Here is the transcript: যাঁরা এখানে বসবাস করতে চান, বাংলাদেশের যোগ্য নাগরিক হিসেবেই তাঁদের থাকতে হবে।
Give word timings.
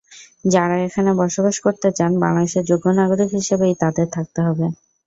যাঁরা 0.45 0.75
এখানে 0.87 1.11
বসবাস 1.21 1.55
করতে 1.65 1.87
চান, 1.97 2.11
বাংলাদেশের 2.23 2.63
যোগ্য 2.69 2.85
নাগরিক 2.99 3.29
হিসেবেই 3.37 3.79
তাঁদের 3.81 4.07
থাকতে 4.15 4.39
হবে। 4.47 4.65